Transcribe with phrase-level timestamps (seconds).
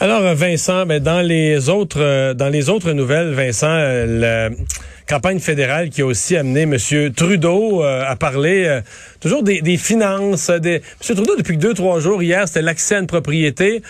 [0.00, 4.56] Alors Vincent, ben, dans les autres euh, dans les autres nouvelles, Vincent, euh, la
[5.08, 6.76] campagne fédérale qui a aussi amené M.
[7.14, 8.80] Trudeau euh, à parler
[9.20, 10.50] toujours des, des finances.
[10.50, 10.76] Des...
[10.76, 10.82] M.
[11.16, 13.82] Trudeau, depuis deux, trois jours, hier, c'était l'accès à une propriété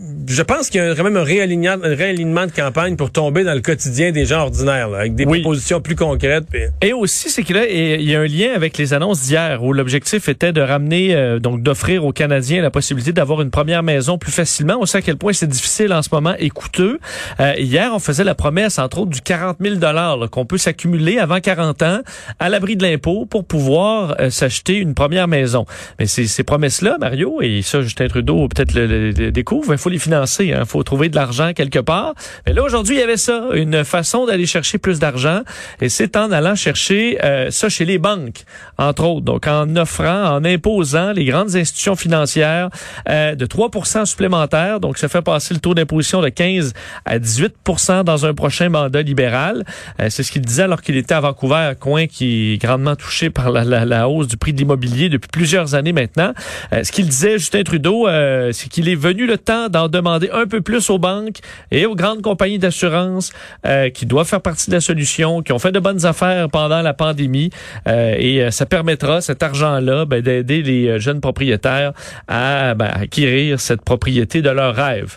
[0.00, 3.42] je pense qu'il y a quand même un réalignement, un réalignement de campagne pour tomber
[3.42, 6.44] dans le quotidien des gens ordinaires, avec des propositions plus concrètes.
[6.82, 10.52] Et aussi, c'est qu'il y a un lien avec les annonces d'hier, où l'objectif était
[10.52, 14.76] de ramener, euh, donc d'offrir aux Canadiens la possibilité d'avoir une première maison plus facilement.
[14.80, 17.00] On sait à quel point c'est difficile en ce moment et coûteux.
[17.40, 21.18] Euh, hier, on faisait la promesse, entre autres, du 40 000 dollars qu'on peut s'accumuler
[21.18, 22.00] avant 40 ans
[22.38, 25.66] à l'abri de l'impôt pour pouvoir euh, s'acheter une première maison.
[25.98, 29.87] Mais ces, ces promesses-là, Mario, et ça, Justin Trudeau peut-être le, le, découvre, il faut
[29.88, 30.46] les financer.
[30.46, 30.64] Il hein.
[30.64, 32.14] faut trouver de l'argent quelque part.
[32.46, 35.42] Mais là, aujourd'hui, il y avait ça, une façon d'aller chercher plus d'argent.
[35.80, 38.44] Et c'est en allant chercher euh, ça chez les banques,
[38.76, 39.24] entre autres.
[39.24, 42.70] Donc, en offrant, en imposant les grandes institutions financières
[43.08, 43.70] euh, de 3
[44.04, 44.80] supplémentaires.
[44.80, 46.72] Donc, ça fait passer le taux d'imposition de 15
[47.04, 49.64] à 18% dans un prochain mandat libéral.
[50.00, 53.30] Euh, c'est ce qu'il disait alors qu'il était à Vancouver, coin qui est grandement touché
[53.30, 56.32] par la, la, la hausse du prix de l'immobilier depuis plusieurs années maintenant.
[56.70, 58.08] ce qu'il disait, Justin Trudeau,
[58.52, 61.38] c'est qu'il est venu le temps d'en demander un peu plus aux banques
[61.70, 63.32] et aux grandes compagnies d'assurance
[63.66, 66.82] euh, qui doivent faire partie de la solution, qui ont fait de bonnes affaires pendant
[66.82, 67.50] la pandémie.
[67.86, 71.92] Euh, et euh, ça permettra, cet argent-là, ben, d'aider les jeunes propriétaires
[72.26, 75.16] à ben, acquérir cette propriété de leur rêve.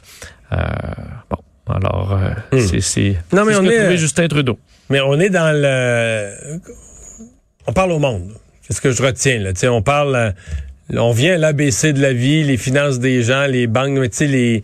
[0.52, 2.20] bon, alors,
[2.52, 2.80] hmm.
[2.80, 4.59] c'est non mais on est Justin Trudeau.
[4.90, 6.59] Mais on est dans le,
[7.66, 8.34] on parle au monde.
[8.62, 9.52] C'est ce que je retiens là.
[9.72, 10.34] on parle
[10.94, 14.17] on vient à l'ABC de la vie, les finances des gens, les banques, mais tu
[14.17, 14.64] sais, les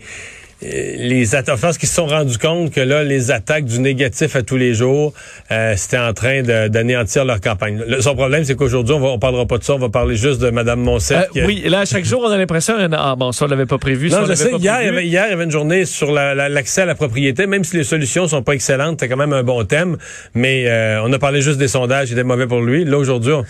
[0.64, 4.42] euh, les attaques qui se sont rendus compte que là, les attaques du négatif à
[4.42, 5.14] tous les jours,
[5.52, 7.80] euh, c'était en train d'anéantir leur campagne.
[7.88, 10.42] Le, son problème, c'est qu'aujourd'hui, on, ne parlera pas de ça, on va parler juste
[10.42, 11.30] de Mme Monsef.
[11.36, 14.10] Euh, oui, là, chaque jour, on a l'impression, ah bon, ça, on l'avait pas prévu.
[14.10, 16.82] Non, je sais, hier, il y avait, hier, il y avait une journée sur l'accès
[16.82, 19.64] à la propriété, même si les solutions sont pas excellentes, c'est quand même un bon
[19.64, 19.98] thème,
[20.34, 20.66] mais
[21.04, 22.84] on a parlé juste des sondages, c'était mauvais pour lui.
[22.84, 23.44] Là, aujourd'hui, on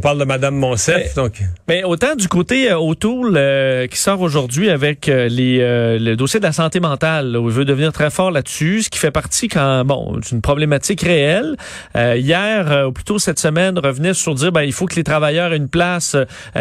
[0.00, 1.42] parle de Madame Monsef, donc.
[1.68, 5.58] Mais autant du côté euh, O'Toole euh, qui sort aujourd'hui avec euh, les
[5.98, 8.98] le dossier de la santé mentale, où il veut devenir très fort là-dessus, ce qui
[8.98, 11.56] fait partie quand bon d'une problématique réelle.
[11.94, 15.56] hier, ou plutôt cette semaine, revenait sur dire ben il faut que les travailleurs aient
[15.56, 16.16] une place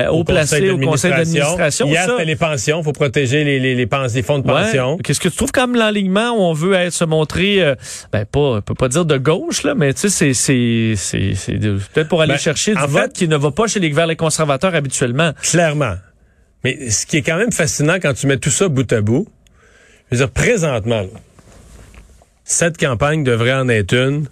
[0.09, 1.87] au, placé au conseil d'administration.
[1.87, 4.97] Hier, c'était les pensions, faut protéger les les, les, les fonds de pension.
[4.97, 7.75] Qu'est-ce que tu trouves comme l'alignement où on veut être se montrer
[8.11, 10.93] ben pas peut pas dire de gauche là, mais tu sais c'est c'est
[11.35, 14.15] c'est peut-être pour aller ben, chercher du vote qui ne va pas chez les, vers
[14.17, 15.33] conservateurs habituellement.
[15.41, 15.95] Clairement.
[16.63, 19.27] Mais ce qui est quand même fascinant quand tu mets tout ça bout à bout,
[20.11, 21.05] je veux dire, présentement,
[22.43, 24.27] cette campagne devrait en être une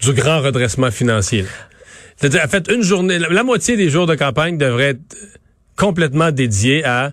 [0.00, 1.44] du grand redressement financier.
[2.16, 5.16] C'est-à-dire, en fait, une journée, la, moitié des jours de campagne devrait être
[5.76, 7.12] complètement dédiée à,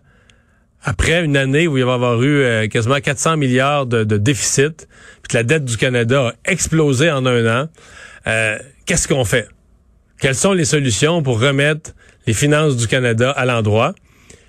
[0.84, 4.88] après une année où il va y avoir eu euh, quasiment 400 milliards de, déficit,
[5.22, 7.70] puis que la dette du Canada a explosé en un an,
[8.28, 9.48] euh, qu'est-ce qu'on fait?
[10.20, 11.92] Quelles sont les solutions pour remettre
[12.26, 13.94] les finances du Canada à l'endroit?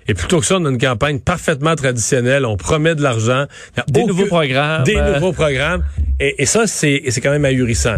[0.07, 2.45] Et plutôt que ça, on a une campagne parfaitement traditionnelle.
[2.45, 3.45] On promet de l'argent.
[3.87, 4.83] Des nouveaux programmes.
[4.83, 5.83] Des nouveaux programmes.
[6.19, 7.97] Et, et ça, c'est quand même ahurissant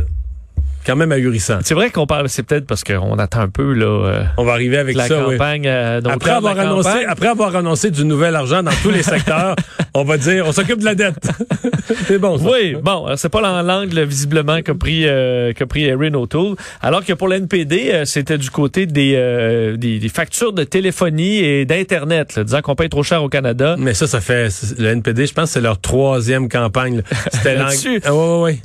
[0.86, 1.60] quand même ahurissant.
[1.64, 3.86] C'est vrai qu'on parle, c'est peut-être parce qu'on attend un peu là.
[3.86, 5.16] Euh, on va arriver avec la ça.
[5.16, 9.56] Campagne, euh, après avoir annoncé, après avoir annoncé du nouvel argent dans tous les secteurs,
[9.94, 11.30] on va dire, on s'occupe de la dette.
[12.08, 12.38] c'est bon.
[12.38, 12.50] Ça.
[12.50, 17.14] Oui, bon, c'est pas l'angle visiblement qu'a pris euh, qu'a pris Erin O'Toole, alors que
[17.14, 22.76] pour l'NPD, euh, c'était du côté des, des, factures de téléphonie et d'internet, disant qu'on
[22.76, 23.76] paye trop cher au Canada.
[23.78, 27.02] Mais ça, ça fait le NPD, je pense, c'est leur troisième campagne.
[27.32, 28.02] C'était l'angle.
[28.04, 28.62] Ah, oui, oui.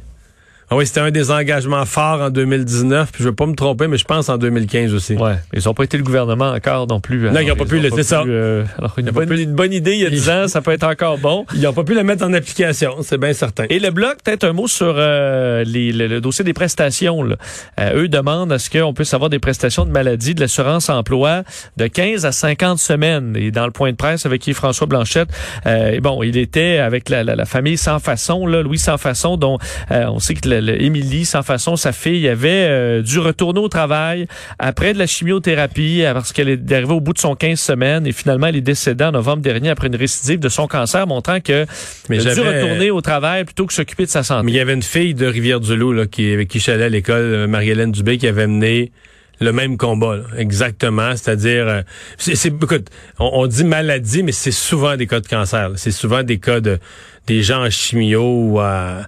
[0.68, 3.86] Ah oui, c'était un des engagements forts en 2019, puis je veux pas me tromper,
[3.86, 5.14] mais je pense en 2015 aussi.
[5.14, 7.30] Ouais, ils n'ont pas été le gouvernement encore non plus.
[7.30, 8.24] Non, ils n'ont pas pu, c'est ça.
[8.26, 10.82] Euh, alors, une, bonne, une bonne idée il y a 10 ans, ça peut être
[10.82, 11.46] encore bon.
[11.54, 13.66] Ils n'ont pas pu le mettre en application, c'est bien certain.
[13.70, 17.22] Et le bloc, peut-être un mot sur euh, les, le, dossier des prestations.
[17.22, 17.36] Là.
[17.78, 21.44] Euh, eux demandent à ce qu'on puisse avoir des prestations de maladie, de l'assurance emploi
[21.76, 23.36] de 15 à 50 semaines.
[23.38, 25.28] Et dans le point de presse avec qui François Blanchette,
[25.66, 29.36] euh, bon, il était avec la, la, la, famille sans façon, là, Louis sans façon,
[29.36, 29.58] dont
[29.90, 34.26] on sait que Émilie, sans façon, sa fille, avait euh, dû retourner au travail
[34.58, 38.06] après de la chimiothérapie euh, parce qu'elle est arrivée au bout de son 15 semaines
[38.06, 41.40] et finalement elle est décédée en novembre dernier après une récidive de son cancer, montrant
[41.40, 41.66] que
[42.10, 44.44] elle a dû retourner au travail plutôt que s'occuper de sa santé.
[44.44, 47.22] Mais il y avait une fille de Rivière-du-Loup là, qui, avec qui je à l'école,
[47.22, 48.92] euh, Marie-Hélène Dubé, qui avait mené
[49.40, 51.10] le même combat, exactement.
[51.14, 51.82] C'est-à-dire,
[52.16, 52.88] c'est, écoute,
[53.18, 55.72] on, dit maladie, mais c'est souvent des cas de cancer.
[55.76, 56.78] C'est souvent des cas de
[57.26, 59.02] des gens en chimio ou à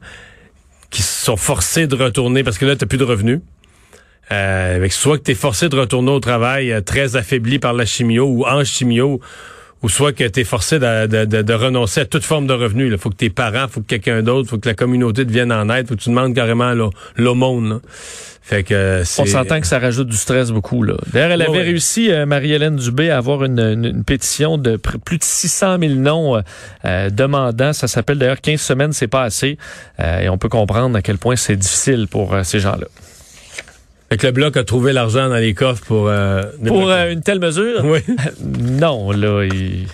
[0.91, 3.41] qui sont forcés de retourner parce que là, tu plus de revenus.
[4.31, 8.27] Euh, soit que tu forcé de retourner au travail euh, très affaibli par la chimio
[8.27, 9.21] ou en chimio
[9.83, 12.53] ou soit que tu es forcé de, de, de, de, renoncer à toute forme de
[12.53, 12.91] revenu.
[12.91, 15.53] Il faut que tes parents, faut que quelqu'un d'autre, faut que la communauté te vienne
[15.53, 16.73] en aide, faut que tu demandes carrément
[17.17, 17.81] l'aumône.
[18.49, 20.83] Fait que On s'entend que ça rajoute du stress beaucoup.
[20.83, 20.95] Là.
[21.13, 25.23] D'ailleurs, elle avait réussi, euh, Marie-Hélène Dubé, à avoir une, une, pétition de plus de
[25.23, 26.41] 600 000 noms euh,
[26.87, 27.75] euh, demandant.
[27.75, 29.59] Ça s'appelle d'ailleurs 15 semaines, c'est pas assez.
[29.99, 32.87] et on peut comprendre à quel point c'est difficile pour ces gens-là.
[34.11, 36.11] Fait que le bloc a trouvé l'argent dans les coffres pour...
[36.67, 37.85] pour une telle mesure?
[37.85, 38.01] Oui.
[38.41, 39.87] non, là, ils...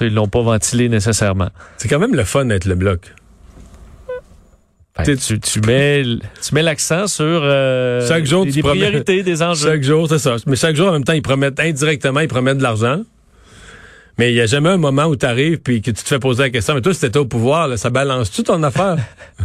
[0.00, 1.50] ils l'ont pas ventilé nécessairement.
[1.76, 3.12] C'est quand même le fun d'être le bloc.
[4.96, 9.70] Ben, tu, tu, mets, tu mets l'accent sur euh, chaque jour, des, priorités, des enjeux.
[9.70, 10.36] Chaque jour, c'est ça.
[10.46, 13.02] Mais chaque jour, en même temps, ils promettent indirectement, ils promettent de l'argent.
[14.18, 16.20] Mais il n'y a jamais un moment où tu arrives puis que tu te fais
[16.20, 16.74] poser la question.
[16.74, 18.98] Mais toi, si t'étais au pouvoir, là, ça balance-tu ton affaire?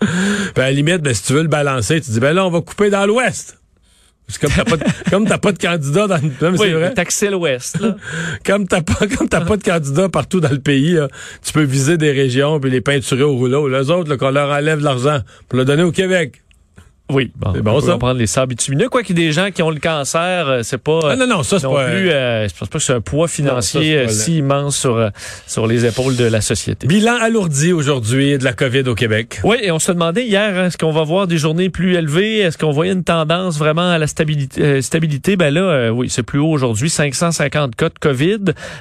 [0.00, 2.50] ben, à la limite, ben, si tu veux le balancer, tu dis, ben là, on
[2.50, 3.60] va couper dans l'Ouest.
[4.38, 7.78] Comme t'as pas, de, comme t'as pas de candidat dans le oui, taxer l'Ouest.
[8.44, 11.08] Comme t'as pas, comme pas de candidat partout dans le pays, là,
[11.44, 13.68] tu peux viser des régions puis les peinturer au rouleau.
[13.68, 16.42] Les autres, qu'on leur enlève l'argent pour le donner au Québec.
[17.10, 17.98] Oui, bon, c'est bon on ça.
[17.98, 18.88] prendre les sables bitumineux.
[18.88, 21.00] Quoi qu'il y ait des gens qui ont le cancer, euh, c'est pas.
[21.10, 21.86] Ah, non, non, ça c'est pas.
[21.86, 25.10] Plus, euh, je pense pas que c'est un poids financier euh, si immense sur
[25.46, 26.86] sur les épaules de la société.
[26.86, 29.40] Bilan alourdi aujourd'hui de la COVID au Québec.
[29.44, 32.38] Oui, et on se demandait hier, hein, est-ce qu'on va voir des journées plus élevées?
[32.38, 36.38] Est-ce qu'on voyait une tendance vraiment à la stabilité Stabilité, ben là, oui, c'est plus
[36.38, 36.90] haut aujourd'hui.
[36.90, 38.38] 550 cas de COVID,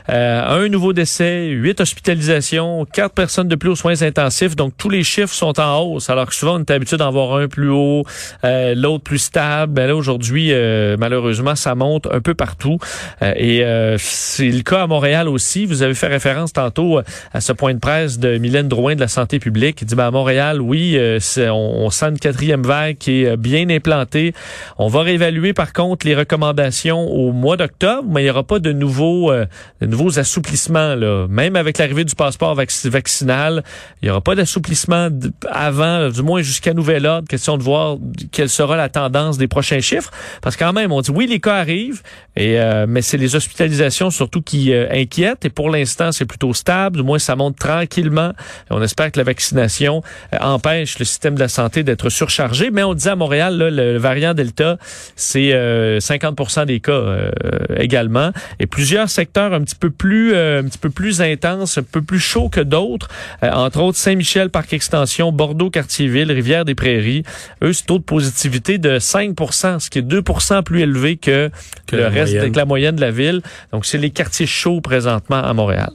[0.07, 4.55] un nouveau décès, huit hospitalisations, quatre personnes de plus aux soins intensifs.
[4.55, 7.35] Donc tous les chiffres sont en hausse, alors que souvent on est habitué d'en voir
[7.35, 8.03] un plus haut.
[8.43, 9.73] Euh, l'autre plus stable.
[9.73, 12.77] Ben là aujourd'hui, euh, malheureusement, ça monte un peu partout.
[13.21, 15.65] Euh, et c'est le cas à Montréal aussi.
[15.65, 16.99] Vous avez fait référence tantôt
[17.33, 19.81] à ce point de presse de Mylène Drouin de la santé publique.
[19.81, 20.97] Il dit ben, à Montréal, oui,
[21.37, 24.33] on, on, sent une quatrième vague qui est bien implantée.
[24.77, 28.59] On va réévaluer par contre les recommandations au mois d'octobre, mais il n'y aura pas
[28.59, 30.95] de nouveaux, de nouveaux assouplissements.
[30.95, 31.27] Là.
[31.29, 33.63] Même avec l'arrivée du passeport vaccinal,
[34.01, 35.09] il n'y aura pas d'assouplissement
[35.51, 37.27] avant, du moins jusqu'à nouvel ordre.
[37.27, 37.97] Question de voir
[38.31, 40.11] quelle sera la tendance des prochains chiffres.
[40.41, 42.01] Parce que quand même, on dit oui, les cas arrivent,
[42.35, 45.45] et, euh, mais c'est les hospitalisations surtout qui euh, inquiètent.
[45.45, 46.97] Et pour l'instant, c'est plutôt stable.
[46.97, 48.29] Du moins, ça monte tranquillement.
[48.69, 50.03] Et on espère que la vaccination
[50.33, 52.71] euh, empêche le système de la santé d'être surchargé.
[52.71, 54.77] Mais on dit à Montréal, là, le, variant Delta,
[55.15, 57.31] c'est 50% des cas
[57.75, 58.31] également.
[58.59, 62.19] Et plusieurs secteurs un petit peu plus, un petit peu plus intenses, un peu plus
[62.19, 63.09] chauds que d'autres.
[63.41, 67.23] entre autres, Saint-Michel, Parc Extension, Bordeaux, Quartier-Ville, Rivière-des-Prairies.
[67.63, 71.49] Eux, c'est taux de positivité de 5% ce qui est 2% plus élevé que,
[71.91, 73.41] le reste, de la moyenne de la ville.
[73.71, 75.91] Donc, c'est les quartiers chauds présentement à Montréal.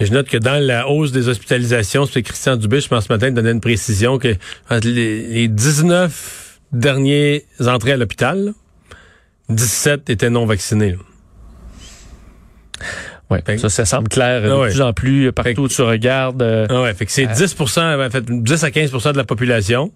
[0.00, 3.12] Et je note que dans la hausse des hospitalisations, c'est Christian Dubé, je pense ce
[3.12, 4.36] matin, donner une précision que
[4.84, 8.52] les, 19 derniers entrées à l'hôpital,
[9.48, 10.96] 17 étaient non vaccinés.
[13.30, 16.40] Oui, ça, ça semble clair de ah plus en plus partout où tu regardes.
[16.40, 19.24] Euh, ah ouais, fait que c'est 10 euh, en fait, 10 à 15 de la
[19.24, 19.92] population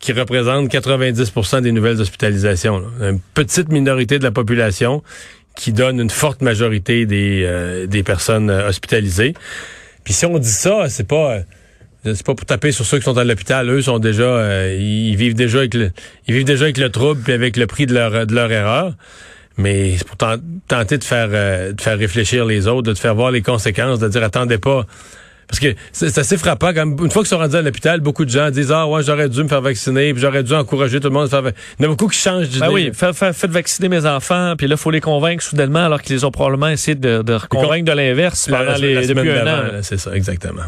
[0.00, 2.82] qui représente 90% des nouvelles hospitalisations.
[3.00, 5.02] Une petite minorité de la population
[5.54, 9.34] qui donne une forte majorité des, euh, des personnes euh, hospitalisées.
[10.02, 11.42] Puis si on dit ça, c'est pas euh,
[12.14, 13.68] c'est pas pour taper sur ceux qui sont à l'hôpital.
[13.68, 15.92] Eux sont déjà ils vivent déjà avec le
[16.26, 18.94] ils vivent déjà avec le trouble puis avec le prix de leur de leur erreur.
[19.58, 23.42] Mais c'est pour tenter de faire de faire réfléchir les autres, de faire voir les
[23.42, 24.86] conséquences, de dire attendez pas
[25.50, 26.72] parce que c'est assez frappant.
[26.72, 29.28] Quand, une fois qu'ils sont rendus à l'hôpital, beaucoup de gens disent Ah ouais, j'aurais
[29.28, 31.64] dû me faire vacciner, puis j'aurais dû encourager tout le monde à se faire vacciner.
[31.78, 32.60] Il y en a beaucoup qui changent d'idée.
[32.60, 36.24] Ben oui, faites vacciner mes enfants, puis là, il faut les convaincre soudainement, alors qu'ils
[36.24, 39.62] ont probablement essayé de, de convaincre de l'inverse pendant les, depuis un an.
[39.82, 40.62] C'est ça, exactement.